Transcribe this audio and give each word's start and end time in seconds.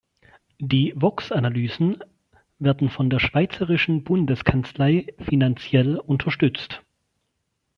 Die 0.59 0.93
Vox-Analysen 0.95 1.99
werden 2.57 2.89
von 2.89 3.11
der 3.11 3.19
Schweizerischen 3.19 4.03
Bundeskanzlei 4.03 5.13
finanziell 5.19 5.95
unterstützt. 5.99 6.81